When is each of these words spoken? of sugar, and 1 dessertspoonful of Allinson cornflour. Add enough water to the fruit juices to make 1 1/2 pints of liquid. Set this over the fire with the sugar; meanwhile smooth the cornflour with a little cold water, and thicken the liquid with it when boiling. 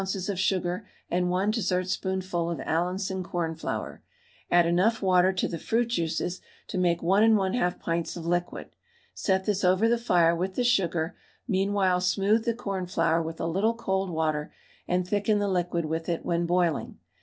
of 0.01 0.39
sugar, 0.39 0.83
and 1.11 1.29
1 1.29 1.51
dessertspoonful 1.51 2.49
of 2.49 2.59
Allinson 2.61 3.21
cornflour. 3.21 4.01
Add 4.49 4.65
enough 4.65 4.99
water 5.03 5.31
to 5.33 5.47
the 5.47 5.59
fruit 5.59 5.89
juices 5.89 6.41
to 6.69 6.79
make 6.79 7.03
1 7.03 7.33
1/2 7.35 7.77
pints 7.79 8.17
of 8.17 8.25
liquid. 8.25 8.69
Set 9.13 9.45
this 9.45 9.63
over 9.63 9.87
the 9.87 9.99
fire 9.99 10.35
with 10.35 10.55
the 10.55 10.63
sugar; 10.63 11.15
meanwhile 11.47 12.01
smooth 12.01 12.45
the 12.45 12.55
cornflour 12.55 13.21
with 13.21 13.39
a 13.39 13.45
little 13.45 13.75
cold 13.75 14.09
water, 14.09 14.51
and 14.87 15.07
thicken 15.07 15.37
the 15.37 15.47
liquid 15.47 15.85
with 15.85 16.09
it 16.09 16.25
when 16.25 16.47
boiling. 16.47 16.97